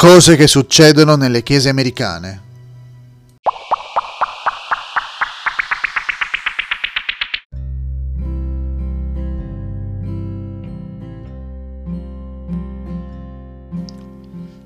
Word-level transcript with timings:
Cose 0.00 0.34
che 0.34 0.46
succedono 0.46 1.14
nelle 1.14 1.42
chiese 1.42 1.68
americane. 1.68 2.40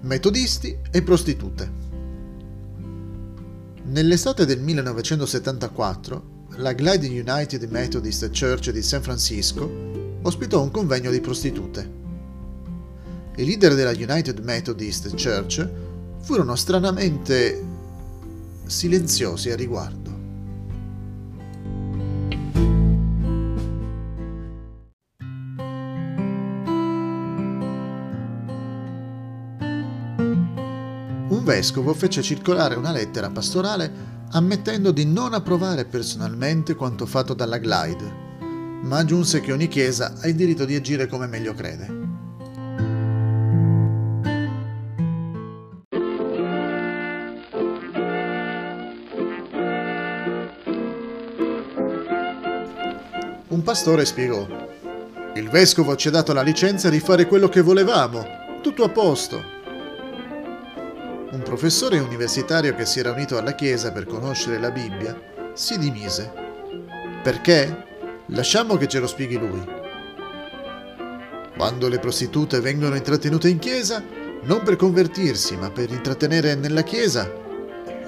Metodisti 0.03 0.79
e 0.93 1.03
prostitute. 1.03 1.73
Nell'estate 3.87 4.47
del 4.47 4.61
1974, 4.61 6.47
la 6.59 6.73
Glide 6.75 7.09
United 7.09 7.65
Methodist 7.65 8.31
Church 8.31 8.71
di 8.71 8.83
San 8.83 9.03
Francisco 9.03 9.69
ospitò 10.23 10.63
un 10.63 10.71
convegno 10.71 11.11
di 11.11 11.19
prostitute. 11.19 12.03
I 13.37 13.45
leader 13.45 13.75
della 13.75 13.91
United 13.91 14.39
Methodist 14.45 15.13
Church 15.21 15.69
furono 16.21 16.55
stranamente 16.55 17.61
silenziosi 18.65 19.51
a 19.51 19.57
riguardo. 19.57 20.13
Un 31.29 31.43
vescovo 31.43 31.93
fece 31.93 32.23
circolare 32.23 32.77
una 32.77 32.93
lettera 32.93 33.31
pastorale 33.31 34.13
ammettendo 34.31 34.93
di 34.93 35.05
non 35.07 35.35
approvare 35.35 35.87
personalmente 35.87 36.77
quanto 36.77 37.05
fatto 37.05 37.35
dalla 37.35 37.59
Glide, 37.59 38.13
ma 38.83 38.99
aggiunse 38.99 39.41
che 39.41 39.51
ogni 39.51 39.67
chiesa 39.67 40.15
ha 40.21 40.29
il 40.29 40.37
diritto 40.37 40.65
di 40.65 40.77
agire 40.77 41.09
come 41.09 41.27
meglio 41.27 41.53
crede. 41.53 42.04
Un 53.47 53.63
pastore 53.63 54.07
spiegò. 54.07 54.47
Il 55.35 55.51
vescovo 55.51 55.97
ci 55.97 56.09
ha 56.09 56.11
dato 56.11 56.33
la 56.33 56.41
licenza 56.41 56.89
di 56.89 56.99
fare 56.99 57.27
quello 57.27 57.51
che 57.51 57.61
volevamo. 57.61 58.27
Tutto 58.63 58.85
a 58.85 58.89
posto. 58.89 59.43
Un 61.31 61.43
professore 61.45 61.99
universitario 61.99 62.75
che 62.75 62.87
si 62.87 63.01
era 63.01 63.13
unito 63.13 63.37
alla 63.37 63.55
Chiesa 63.55 63.93
per 63.93 64.07
conoscere 64.07 64.59
la 64.59 64.71
Bibbia 64.71 65.53
si 65.53 65.79
dimise. 65.79 66.33
Perché? 67.23 68.23
Lasciamo 68.29 68.79
che 68.79 68.89
ce 68.89 68.99
lo 68.99 69.07
spieghi 69.07 69.37
lui. 69.37 69.63
Quando 71.55 71.89
le 71.89 71.99
prostitute 71.99 72.61
vengono 72.61 72.97
intrattenute 72.97 73.51
in 73.51 73.59
Chiesa, 73.59 74.03
non 74.45 74.63
per 74.63 74.77
convertirsi, 74.77 75.55
ma 75.57 75.71
per 75.71 75.91
intrattenere 75.91 76.55
nella 76.55 76.83
Chiesa, 76.83 77.31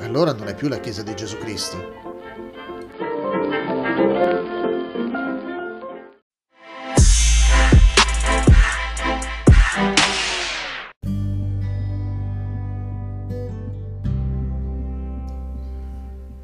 allora 0.00 0.33
non 0.33 0.48
è 0.48 0.55
più 0.55 0.69
la 0.69 0.81
Chiesa 0.81 1.03
di 1.03 1.15
Gesù 1.15 1.37
Cristo. 1.37 2.16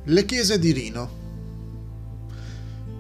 Le 0.05 0.25
chiese 0.25 0.59
di 0.59 0.73
Rino. 0.73 1.11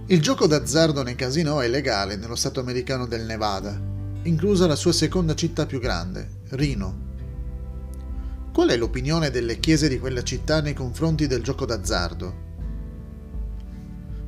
Il 0.07 0.23
gioco 0.23 0.47
d'azzardo 0.47 1.03
nei 1.03 1.17
casino 1.17 1.61
è 1.61 1.67
legale 1.67 2.15
nello 2.15 2.37
stato 2.37 2.61
americano 2.61 3.07
del 3.07 3.25
Nevada, 3.25 3.77
inclusa 4.23 4.69
la 4.69 4.77
sua 4.77 4.93
seconda 4.93 5.35
città 5.35 5.67
più 5.67 5.81
grande, 5.81 6.43
Reno. 6.51 7.11
Qual 8.53 8.69
è 8.69 8.77
l'opinione 8.77 9.31
delle 9.31 9.59
chiese 9.59 9.89
di 9.89 9.99
quella 9.99 10.23
città 10.23 10.61
nei 10.61 10.75
confronti 10.75 11.27
del 11.27 11.43
gioco 11.43 11.67
d'azzardo? 11.67 12.35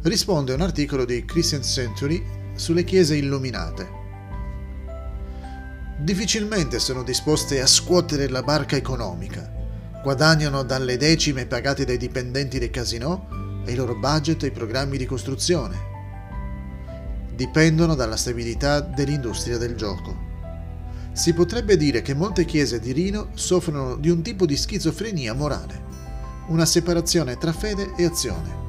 Risponde 0.03 0.53
un 0.53 0.61
articolo 0.61 1.05
di 1.05 1.25
Christian 1.25 1.63
Century 1.63 2.25
sulle 2.57 2.83
chiese 2.83 3.15
illuminate. 3.15 3.89
Difficilmente 6.01 6.81
sono 6.81 7.05
disposte 7.05 7.61
a 7.61 7.69
scuotere 7.69 8.29
la 8.29 8.43
barca 8.43 8.75
economica 8.75 9.54
guadagnano 10.05 10.65
dalle 10.65 10.99
decime 10.99 11.47
pagate 11.47 11.87
dai 11.87 11.97
dipendenti 11.97 12.59
dei 12.59 12.69
casinò 12.69 13.27
e 13.65 13.73
i 13.73 13.75
loro 13.75 13.97
budget 13.97 14.43
e 14.43 14.49
i 14.49 14.51
programmi 14.51 14.99
di 14.99 15.07
costruzione. 15.07 15.93
Dipendono 17.35 17.95
dalla 17.95 18.19
stabilità 18.19 18.81
dell'industria 18.81 19.57
del 19.57 19.75
gioco. 19.75 20.15
Si 21.13 21.33
potrebbe 21.33 21.79
dire 21.79 22.03
che 22.03 22.13
molte 22.13 22.45
chiese 22.45 22.81
di 22.81 22.93
Rino 22.93 23.31
soffrono 23.33 23.97
di 23.97 24.11
un 24.11 24.21
tipo 24.21 24.45
di 24.45 24.59
schizofrenia 24.59 25.33
morale, 25.33 25.83
una 26.49 26.67
separazione 26.67 27.39
tra 27.39 27.55
fede 27.55 27.95
e 27.97 28.05
azione. 28.05 28.64